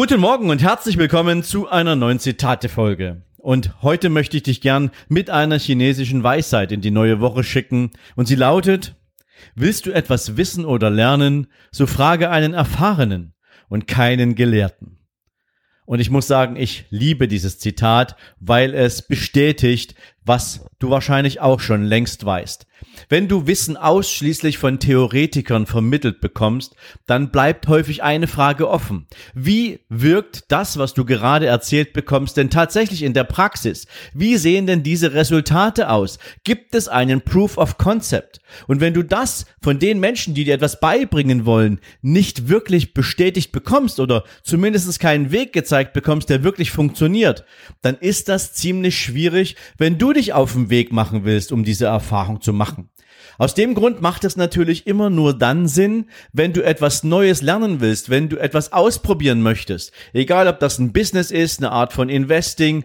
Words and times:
Guten 0.00 0.20
Morgen 0.20 0.48
und 0.48 0.62
herzlich 0.62 0.96
willkommen 0.96 1.42
zu 1.42 1.68
einer 1.68 1.94
neuen 1.94 2.18
Zitate-Folge. 2.18 3.20
Und 3.36 3.82
heute 3.82 4.08
möchte 4.08 4.38
ich 4.38 4.42
dich 4.42 4.62
gern 4.62 4.92
mit 5.10 5.28
einer 5.28 5.58
chinesischen 5.58 6.22
Weisheit 6.22 6.72
in 6.72 6.80
die 6.80 6.90
neue 6.90 7.20
Woche 7.20 7.44
schicken. 7.44 7.90
Und 8.16 8.24
sie 8.24 8.34
lautet, 8.34 8.94
willst 9.54 9.84
du 9.84 9.92
etwas 9.92 10.38
wissen 10.38 10.64
oder 10.64 10.88
lernen, 10.88 11.48
so 11.70 11.86
frage 11.86 12.30
einen 12.30 12.54
Erfahrenen 12.54 13.34
und 13.68 13.86
keinen 13.86 14.36
Gelehrten. 14.36 14.96
Und 15.84 16.00
ich 16.00 16.08
muss 16.08 16.26
sagen, 16.26 16.56
ich 16.56 16.86
liebe 16.88 17.28
dieses 17.28 17.58
Zitat, 17.58 18.16
weil 18.38 18.72
es 18.72 19.06
bestätigt, 19.06 19.96
was 20.24 20.64
du 20.78 20.88
wahrscheinlich 20.88 21.42
auch 21.42 21.60
schon 21.60 21.84
längst 21.84 22.24
weißt. 22.24 22.66
Wenn 23.08 23.28
du 23.28 23.46
Wissen 23.46 23.76
ausschließlich 23.76 24.58
von 24.58 24.78
Theoretikern 24.78 25.66
vermittelt 25.66 26.20
bekommst, 26.20 26.74
dann 27.06 27.30
bleibt 27.30 27.66
häufig 27.68 28.02
eine 28.02 28.26
Frage 28.26 28.68
offen. 28.68 29.06
Wie 29.34 29.80
wirkt 29.88 30.44
das, 30.48 30.78
was 30.78 30.94
du 30.94 31.04
gerade 31.04 31.46
erzählt 31.46 31.92
bekommst, 31.92 32.36
denn 32.36 32.50
tatsächlich 32.50 33.02
in 33.02 33.14
der 33.14 33.24
Praxis? 33.24 33.86
Wie 34.14 34.36
sehen 34.36 34.66
denn 34.66 34.82
diese 34.82 35.12
Resultate 35.12 35.90
aus? 35.90 36.18
Gibt 36.44 36.74
es 36.74 36.88
einen 36.88 37.22
Proof 37.22 37.58
of 37.58 37.78
Concept? 37.78 38.40
Und 38.66 38.80
wenn 38.80 38.94
du 38.94 39.02
das 39.02 39.46
von 39.62 39.78
den 39.78 40.00
Menschen, 40.00 40.34
die 40.34 40.44
dir 40.44 40.54
etwas 40.54 40.80
beibringen 40.80 41.46
wollen, 41.46 41.80
nicht 42.02 42.48
wirklich 42.48 42.94
bestätigt 42.94 43.52
bekommst 43.52 44.00
oder 44.00 44.24
zumindest 44.42 45.00
keinen 45.00 45.30
Weg 45.30 45.52
gezeigt 45.52 45.92
bekommst, 45.92 46.30
der 46.30 46.42
wirklich 46.42 46.70
funktioniert, 46.70 47.44
dann 47.82 47.96
ist 47.96 48.28
das 48.28 48.52
ziemlich 48.54 48.98
schwierig, 48.98 49.56
wenn 49.78 49.98
du 49.98 50.12
dich 50.12 50.32
auf 50.32 50.52
den 50.52 50.70
Weg 50.70 50.92
machen 50.92 51.24
willst, 51.24 51.52
um 51.52 51.64
diese 51.64 51.86
Erfahrung 51.86 52.40
zu 52.40 52.52
machen. 52.52 52.69
Aus 53.38 53.54
dem 53.54 53.74
Grund 53.74 54.02
macht 54.02 54.24
es 54.24 54.36
natürlich 54.36 54.86
immer 54.86 55.08
nur 55.08 55.36
dann 55.36 55.66
Sinn, 55.66 56.06
wenn 56.32 56.52
du 56.52 56.62
etwas 56.62 57.04
Neues 57.04 57.40
lernen 57.40 57.80
willst, 57.80 58.10
wenn 58.10 58.28
du 58.28 58.36
etwas 58.36 58.72
ausprobieren 58.72 59.40
möchtest. 59.40 59.92
Egal, 60.12 60.46
ob 60.46 60.60
das 60.60 60.78
ein 60.78 60.92
Business 60.92 61.30
ist, 61.30 61.60
eine 61.60 61.72
Art 61.72 61.92
von 61.92 62.08
Investing, 62.08 62.84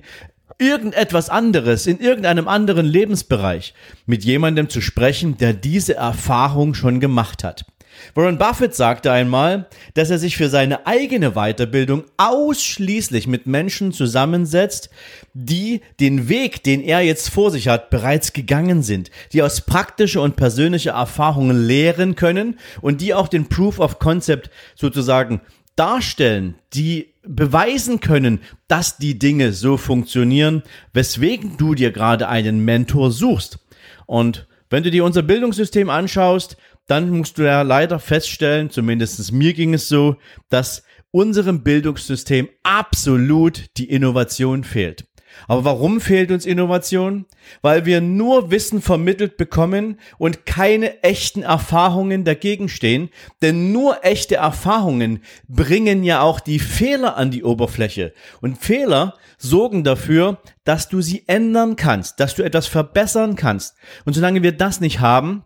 irgendetwas 0.57 1.29
anderes, 1.29 1.87
in 1.87 1.99
irgendeinem 1.99 2.47
anderen 2.47 2.85
Lebensbereich, 2.85 3.73
mit 4.05 4.23
jemandem 4.23 4.69
zu 4.69 4.79
sprechen, 4.79 5.37
der 5.37 5.53
diese 5.53 5.95
Erfahrung 5.95 6.73
schon 6.73 6.99
gemacht 6.99 7.43
hat. 7.43 7.65
Warren 8.13 8.37
Buffett 8.37 8.75
sagte 8.75 9.11
einmal, 9.11 9.67
dass 9.93 10.09
er 10.09 10.17
sich 10.17 10.37
für 10.37 10.49
seine 10.49 10.85
eigene 10.87 11.31
Weiterbildung 11.31 12.03
ausschließlich 12.17 13.27
mit 13.27 13.47
Menschen 13.47 13.91
zusammensetzt, 13.91 14.89
die 15.33 15.81
den 15.99 16.29
Weg, 16.29 16.63
den 16.63 16.81
er 16.81 17.01
jetzt 17.01 17.29
vor 17.29 17.51
sich 17.51 17.67
hat, 17.67 17.89
bereits 17.89 18.33
gegangen 18.33 18.83
sind, 18.83 19.11
die 19.33 19.41
aus 19.41 19.61
praktischer 19.61 20.21
und 20.21 20.35
persönlicher 20.35 20.91
Erfahrungen 20.91 21.65
lehren 21.65 22.15
können 22.15 22.57
und 22.81 23.01
die 23.01 23.13
auch 23.13 23.27
den 23.27 23.49
Proof 23.49 23.79
of 23.79 23.99
Concept 23.99 24.49
sozusagen 24.75 25.41
darstellen, 25.75 26.55
die 26.73 27.13
beweisen 27.23 27.99
können, 27.99 28.39
dass 28.67 28.97
die 28.97 29.19
Dinge 29.19 29.51
so 29.51 29.77
funktionieren, 29.77 30.63
weswegen 30.93 31.57
du 31.57 31.75
dir 31.75 31.91
gerade 31.91 32.27
einen 32.27 32.63
Mentor 32.63 33.11
suchst. 33.11 33.59
Und 34.05 34.47
wenn 34.69 34.83
du 34.83 34.91
dir 34.91 35.03
unser 35.05 35.21
Bildungssystem 35.21 35.89
anschaust, 35.89 36.57
dann 36.87 37.09
musst 37.09 37.37
du 37.37 37.43
ja 37.43 37.61
leider 37.61 37.99
feststellen, 37.99 38.69
zumindest 38.69 39.31
mir 39.31 39.53
ging 39.53 39.73
es 39.73 39.87
so, 39.87 40.17
dass 40.49 40.83
unserem 41.11 41.63
Bildungssystem 41.63 42.49
absolut 42.63 43.65
die 43.77 43.89
Innovation 43.89 44.63
fehlt. 44.63 45.05
Aber 45.47 45.65
warum 45.65 46.01
fehlt 46.01 46.31
uns 46.31 46.45
Innovation? 46.45 47.25
Weil 47.61 47.85
wir 47.85 48.01
nur 48.01 48.51
Wissen 48.51 48.81
vermittelt 48.81 49.37
bekommen 49.37 49.99
und 50.17 50.45
keine 50.45 51.03
echten 51.03 51.43
Erfahrungen 51.43 52.23
dagegen 52.23 52.69
stehen. 52.69 53.09
Denn 53.41 53.71
nur 53.71 54.03
echte 54.03 54.35
Erfahrungen 54.35 55.21
bringen 55.47 56.03
ja 56.03 56.21
auch 56.21 56.39
die 56.39 56.59
Fehler 56.59 57.17
an 57.17 57.31
die 57.31 57.43
Oberfläche. 57.43 58.13
Und 58.41 58.57
Fehler 58.57 59.15
sorgen 59.37 59.83
dafür, 59.83 60.39
dass 60.63 60.89
du 60.89 61.01
sie 61.01 61.23
ändern 61.27 61.75
kannst, 61.75 62.19
dass 62.19 62.35
du 62.35 62.43
etwas 62.43 62.67
verbessern 62.67 63.35
kannst. 63.35 63.75
Und 64.05 64.13
solange 64.13 64.41
wir 64.41 64.53
das 64.53 64.81
nicht 64.81 64.99
haben, 64.99 65.44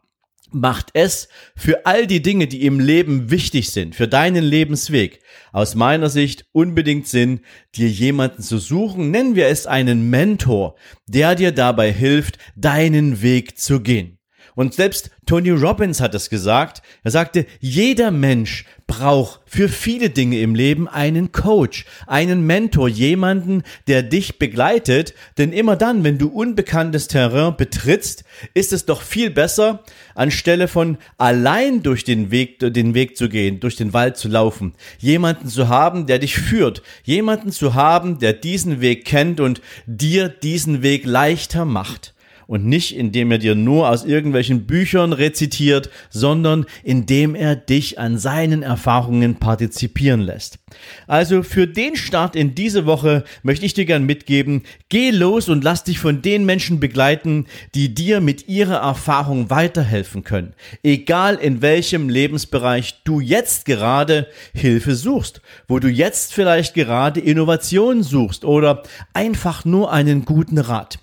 macht 0.52 0.90
es 0.94 1.30
für 1.56 1.86
all 1.86 2.08
die 2.08 2.22
Dinge, 2.22 2.48
die 2.48 2.66
im 2.66 2.80
Leben 2.80 3.32
wichtig 3.32 3.72
sind, 3.72 3.96
für 3.96 4.08
deinen 4.08 4.44
Lebensweg, 4.44 5.22
aus 5.52 5.76
meiner 5.76 6.10
Sicht 6.10 6.46
unbedingt 6.52 7.08
Sinn, 7.08 7.42
dir 7.76 7.90
jemanden 7.90 8.42
zu 8.42 8.58
suchen, 8.60 9.12
nennen 9.12 9.36
wir 9.36 9.48
es 9.48 9.68
einen 9.68 10.10
Mentor, 10.10 10.76
der 11.08 11.36
dir 11.36 11.52
dabei 11.52 11.92
hilft, 11.92 12.38
deinen 12.56 13.22
Weg 13.22 13.58
zu 13.58 13.82
gehen. 13.82 14.19
Und 14.56 14.74
selbst 14.74 15.12
Tony 15.26 15.52
Robbins 15.52 16.02
hat 16.02 16.16
es 16.16 16.30
gesagt. 16.30 16.82
Er 17.04 17.12
sagte, 17.12 17.46
jeder 17.60 18.12
Mensch 18.12 18.66
braucht 18.88 19.42
für 19.46 19.70
viele 19.70 20.10
Dinge 20.10 20.40
im 20.42 20.56
Leben 20.56 20.88
einen 20.88 21.32
Coach, 21.32 21.86
einen 22.08 22.46
Mentor, 22.46 22.90
jemanden, 22.90 23.62
der 23.88 24.02
dich 24.02 24.40
begleitet. 24.40 25.14
Denn 25.38 25.54
immer 25.54 25.76
dann, 25.76 26.04
wenn 26.04 26.18
du 26.18 26.28
unbekanntes 26.30 27.08
Terrain 27.08 27.56
betrittst, 27.56 28.24
ist 28.56 28.74
es 28.74 28.86
doch 28.86 29.04
viel 29.04 29.30
besser, 29.30 29.84
anstelle 30.16 30.68
von 30.68 30.98
allein 31.20 31.84
durch 31.84 32.04
den 32.04 32.32
Weg, 32.32 32.60
den 32.60 32.96
Weg 32.96 33.16
zu 33.16 33.30
gehen, 33.30 33.60
durch 33.60 33.76
den 33.76 33.94
Wald 33.94 34.18
zu 34.18 34.28
laufen, 34.28 34.74
jemanden 34.98 35.48
zu 35.48 35.70
haben, 35.70 36.08
der 36.08 36.18
dich 36.18 36.36
führt, 36.36 36.82
jemanden 37.04 37.52
zu 37.52 37.76
haben, 37.76 38.18
der 38.18 38.34
diesen 38.34 38.82
Weg 38.82 39.06
kennt 39.06 39.40
und 39.40 39.62
dir 39.86 40.28
diesen 40.28 40.82
Weg 40.82 41.06
leichter 41.06 41.66
macht 41.66 42.14
und 42.50 42.66
nicht 42.66 42.98
indem 42.98 43.30
er 43.30 43.38
dir 43.38 43.54
nur 43.54 43.88
aus 43.90 44.04
irgendwelchen 44.04 44.66
Büchern 44.66 45.14
rezitiert, 45.14 45.92
sondern 46.10 46.66
indem 46.84 47.36
er 47.36 47.56
dich 47.56 48.00
an 48.00 48.18
seinen 48.18 48.64
Erfahrungen 48.64 49.36
partizipieren 49.36 50.22
lässt. 50.22 50.58
Also 51.06 51.44
für 51.44 51.68
den 51.68 51.96
Start 51.96 52.36
in 52.36 52.56
diese 52.56 52.88
Woche 52.88 53.24
möchte 53.44 53.68
ich 53.68 53.76
dir 53.76 53.86
gern 53.86 54.04
mitgeben, 54.04 54.64
geh 54.90 55.12
los 55.12 55.48
und 55.48 55.64
lass 55.64 55.84
dich 55.84 56.00
von 56.00 56.24
den 56.24 56.44
Menschen 56.44 56.80
begleiten, 56.80 57.46
die 57.76 57.94
dir 57.94 58.20
mit 58.20 58.48
ihrer 58.48 58.78
Erfahrung 58.78 59.52
weiterhelfen 59.52 60.24
können. 60.24 60.56
Egal 60.82 61.36
in 61.36 61.62
welchem 61.62 62.10
Lebensbereich 62.10 63.04
du 63.04 63.20
jetzt 63.20 63.66
gerade 63.66 64.26
Hilfe 64.56 64.96
suchst, 64.96 65.42
wo 65.68 65.78
du 65.78 65.88
jetzt 65.88 66.34
vielleicht 66.34 66.74
gerade 66.74 67.20
Innovation 67.20 68.02
suchst 68.02 68.44
oder 68.44 68.82
einfach 69.14 69.66
nur 69.66 69.92
einen 69.92 70.26
guten 70.26 70.58
Rat. 70.58 70.98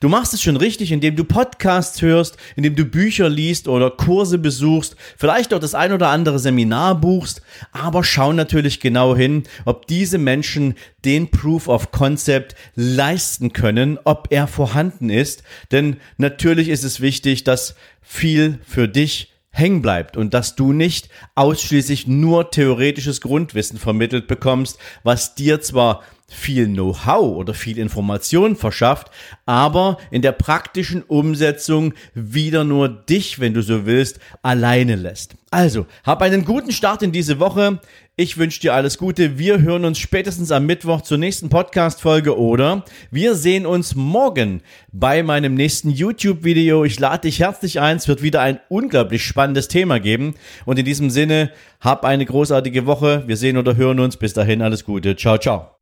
Du 0.00 0.08
machst 0.08 0.34
es 0.34 0.42
schon 0.42 0.56
richtig, 0.56 0.92
indem 0.92 1.16
du 1.16 1.24
Podcasts 1.24 2.02
hörst, 2.02 2.36
indem 2.56 2.76
du 2.76 2.84
Bücher 2.84 3.28
liest 3.28 3.68
oder 3.68 3.90
Kurse 3.90 4.38
besuchst, 4.38 4.96
vielleicht 5.16 5.54
auch 5.54 5.60
das 5.60 5.74
ein 5.74 5.92
oder 5.92 6.08
andere 6.08 6.38
Seminar 6.38 7.00
buchst, 7.00 7.42
aber 7.72 8.04
schau 8.04 8.32
natürlich 8.32 8.80
genau 8.80 9.16
hin, 9.16 9.44
ob 9.64 9.86
diese 9.86 10.18
Menschen 10.18 10.74
den 11.04 11.30
Proof 11.30 11.68
of 11.68 11.90
Concept 11.90 12.54
leisten 12.74 13.52
können, 13.52 13.98
ob 14.04 14.28
er 14.30 14.46
vorhanden 14.46 15.10
ist. 15.10 15.42
Denn 15.70 15.96
natürlich 16.16 16.68
ist 16.68 16.84
es 16.84 17.00
wichtig, 17.00 17.44
dass 17.44 17.74
viel 18.00 18.58
für 18.66 18.88
dich 18.88 19.32
hängen 19.50 19.82
bleibt 19.82 20.16
und 20.16 20.34
dass 20.34 20.56
du 20.56 20.72
nicht 20.72 21.08
ausschließlich 21.36 22.08
nur 22.08 22.50
theoretisches 22.50 23.20
Grundwissen 23.20 23.78
vermittelt 23.78 24.26
bekommst, 24.26 24.78
was 25.04 25.36
dir 25.36 25.60
zwar 25.60 26.02
viel 26.26 26.66
Know-how 26.66 27.36
oder 27.36 27.54
viel 27.54 27.78
Information 27.78 28.56
verschafft, 28.56 29.10
aber 29.46 29.98
in 30.10 30.22
der 30.22 30.32
praktischen 30.32 31.02
Umsetzung 31.02 31.94
wieder 32.14 32.64
nur 32.64 32.88
dich, 32.88 33.40
wenn 33.40 33.54
du 33.54 33.62
so 33.62 33.86
willst, 33.86 34.18
alleine 34.42 34.96
lässt. 34.96 35.36
Also, 35.50 35.86
hab 36.02 36.20
einen 36.22 36.44
guten 36.44 36.72
Start 36.72 37.02
in 37.02 37.12
diese 37.12 37.38
Woche. 37.38 37.78
Ich 38.16 38.38
wünsche 38.38 38.60
dir 38.60 38.74
alles 38.74 38.98
Gute. 38.98 39.38
Wir 39.38 39.60
hören 39.60 39.84
uns 39.84 39.98
spätestens 39.98 40.50
am 40.50 40.66
Mittwoch 40.66 41.02
zur 41.02 41.18
nächsten 41.18 41.48
Podcast-Folge 41.48 42.38
oder 42.38 42.84
wir 43.10 43.34
sehen 43.34 43.66
uns 43.66 43.94
morgen 43.94 44.62
bei 44.92 45.22
meinem 45.22 45.54
nächsten 45.54 45.90
YouTube-Video. 45.90 46.84
Ich 46.84 46.98
lade 46.98 47.22
dich 47.22 47.40
herzlich 47.40 47.80
ein. 47.80 47.96
Es 47.96 48.08
wird 48.08 48.22
wieder 48.22 48.40
ein 48.40 48.60
unglaublich 48.68 49.24
spannendes 49.24 49.68
Thema 49.68 50.00
geben. 50.00 50.34
Und 50.64 50.78
in 50.78 50.84
diesem 50.84 51.10
Sinne, 51.10 51.50
hab 51.80 52.04
eine 52.04 52.24
großartige 52.24 52.86
Woche. 52.86 53.24
Wir 53.26 53.36
sehen 53.36 53.56
oder 53.56 53.76
hören 53.76 54.00
uns. 54.00 54.16
Bis 54.16 54.32
dahin 54.32 54.62
alles 54.62 54.84
Gute. 54.84 55.16
Ciao, 55.16 55.38
ciao. 55.38 55.74